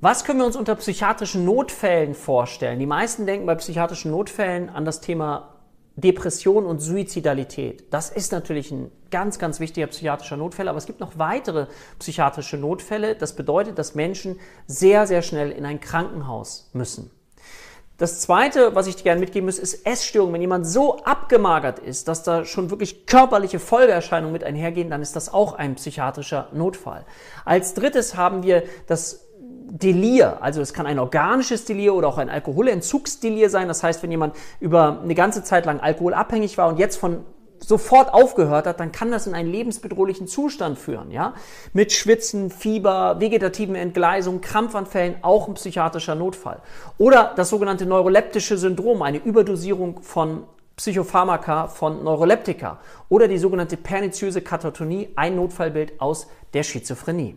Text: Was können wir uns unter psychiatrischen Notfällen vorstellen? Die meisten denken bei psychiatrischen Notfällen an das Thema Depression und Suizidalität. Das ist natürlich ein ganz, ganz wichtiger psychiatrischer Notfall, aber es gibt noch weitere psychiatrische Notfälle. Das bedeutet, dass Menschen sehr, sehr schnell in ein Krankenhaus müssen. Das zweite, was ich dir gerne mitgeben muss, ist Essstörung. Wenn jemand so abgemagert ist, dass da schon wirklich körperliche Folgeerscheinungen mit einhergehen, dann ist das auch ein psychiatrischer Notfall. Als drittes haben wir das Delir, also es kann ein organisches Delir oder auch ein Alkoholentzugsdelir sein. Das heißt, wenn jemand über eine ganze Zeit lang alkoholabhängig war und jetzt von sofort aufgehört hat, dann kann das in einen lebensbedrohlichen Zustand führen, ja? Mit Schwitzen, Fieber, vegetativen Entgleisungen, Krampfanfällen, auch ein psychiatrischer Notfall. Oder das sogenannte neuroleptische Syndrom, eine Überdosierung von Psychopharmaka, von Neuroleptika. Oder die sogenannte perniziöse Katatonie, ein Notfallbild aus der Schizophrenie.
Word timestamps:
Was 0.00 0.24
können 0.24 0.40
wir 0.40 0.46
uns 0.46 0.56
unter 0.56 0.74
psychiatrischen 0.74 1.46
Notfällen 1.46 2.14
vorstellen? 2.14 2.78
Die 2.78 2.86
meisten 2.86 3.24
denken 3.24 3.46
bei 3.46 3.54
psychiatrischen 3.54 4.10
Notfällen 4.10 4.68
an 4.68 4.84
das 4.84 5.00
Thema 5.00 5.54
Depression 5.96 6.66
und 6.66 6.80
Suizidalität. 6.80 7.84
Das 7.90 8.10
ist 8.10 8.30
natürlich 8.30 8.70
ein 8.70 8.92
ganz, 9.10 9.38
ganz 9.38 9.58
wichtiger 9.58 9.86
psychiatrischer 9.86 10.36
Notfall, 10.36 10.68
aber 10.68 10.76
es 10.76 10.84
gibt 10.84 11.00
noch 11.00 11.16
weitere 11.16 11.68
psychiatrische 11.98 12.58
Notfälle. 12.58 13.14
Das 13.14 13.34
bedeutet, 13.34 13.78
dass 13.78 13.94
Menschen 13.94 14.38
sehr, 14.66 15.06
sehr 15.06 15.22
schnell 15.22 15.50
in 15.50 15.64
ein 15.64 15.80
Krankenhaus 15.80 16.68
müssen. 16.74 17.10
Das 17.96 18.20
zweite, 18.20 18.74
was 18.74 18.88
ich 18.88 18.96
dir 18.96 19.04
gerne 19.04 19.20
mitgeben 19.20 19.46
muss, 19.46 19.58
ist 19.58 19.86
Essstörung. 19.86 20.34
Wenn 20.34 20.42
jemand 20.42 20.66
so 20.66 21.02
abgemagert 21.04 21.78
ist, 21.78 22.08
dass 22.08 22.22
da 22.22 22.44
schon 22.44 22.68
wirklich 22.68 23.06
körperliche 23.06 23.58
Folgeerscheinungen 23.58 24.34
mit 24.34 24.44
einhergehen, 24.44 24.90
dann 24.90 25.00
ist 25.00 25.16
das 25.16 25.32
auch 25.32 25.54
ein 25.54 25.76
psychiatrischer 25.76 26.50
Notfall. 26.52 27.06
Als 27.46 27.72
drittes 27.72 28.14
haben 28.14 28.42
wir 28.42 28.64
das 28.86 29.25
Delir, 29.68 30.42
also 30.42 30.60
es 30.60 30.72
kann 30.72 30.86
ein 30.86 30.98
organisches 30.98 31.64
Delir 31.64 31.94
oder 31.94 32.08
auch 32.08 32.18
ein 32.18 32.30
Alkoholentzugsdelir 32.30 33.50
sein. 33.50 33.66
Das 33.66 33.82
heißt, 33.82 34.02
wenn 34.02 34.10
jemand 34.10 34.36
über 34.60 35.00
eine 35.02 35.14
ganze 35.14 35.42
Zeit 35.42 35.66
lang 35.66 35.80
alkoholabhängig 35.80 36.56
war 36.56 36.68
und 36.68 36.78
jetzt 36.78 36.96
von 36.96 37.24
sofort 37.58 38.12
aufgehört 38.12 38.66
hat, 38.66 38.80
dann 38.80 38.92
kann 38.92 39.10
das 39.10 39.26
in 39.26 39.34
einen 39.34 39.50
lebensbedrohlichen 39.50 40.26
Zustand 40.28 40.78
führen, 40.78 41.10
ja? 41.10 41.34
Mit 41.72 41.92
Schwitzen, 41.92 42.50
Fieber, 42.50 43.18
vegetativen 43.18 43.74
Entgleisungen, 43.74 44.40
Krampfanfällen, 44.40 45.16
auch 45.22 45.48
ein 45.48 45.54
psychiatrischer 45.54 46.14
Notfall. 46.14 46.60
Oder 46.98 47.32
das 47.34 47.48
sogenannte 47.48 47.86
neuroleptische 47.86 48.58
Syndrom, 48.58 49.02
eine 49.02 49.18
Überdosierung 49.18 50.02
von 50.02 50.44
Psychopharmaka, 50.76 51.68
von 51.68 52.04
Neuroleptika. 52.04 52.78
Oder 53.08 53.26
die 53.26 53.38
sogenannte 53.38 53.78
perniziöse 53.78 54.42
Katatonie, 54.42 55.08
ein 55.16 55.36
Notfallbild 55.36 56.00
aus 56.00 56.28
der 56.52 56.62
Schizophrenie. 56.62 57.36